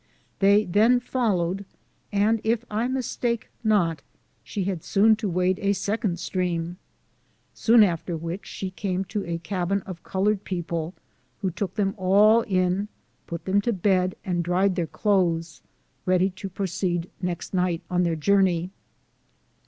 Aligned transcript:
They 0.39 0.65
then 0.65 0.99
followed, 0.99 1.63
and 2.11 2.41
if 2.43 2.65
I 2.71 2.87
mistake 2.87 3.51
not, 3.63 4.01
she 4.43 4.63
had 4.63 4.83
soon 4.83 5.15
to 5.17 5.29
wade 5.29 5.59
a 5.61 5.73
second 5.73 6.17
stream; 6.19 6.77
soon 7.53 7.83
after 7.83 8.17
which 8.17 8.47
she 8.47 8.71
came 8.71 9.03
to 9.05 9.23
a 9.27 9.37
cabin 9.37 9.83
of 9.83 10.01
colored 10.01 10.43
people, 10.43 10.95
who 11.43 11.51
took 11.51 11.75
them 11.75 11.93
all 11.97 12.41
in, 12.41 12.87
put 13.27 13.45
them 13.45 13.61
to 13.61 13.71
bed, 13.73 14.15
and 14.25 14.43
dried 14.43 14.73
their 14.75 14.87
clothes, 14.87 15.61
ready 16.07 16.31
to 16.31 16.49
pro 16.49 16.65
ceed 16.65 17.07
next 17.21 17.53
night 17.53 17.83
on 17.87 18.01
their 18.01 18.15
journey. 18.15 18.71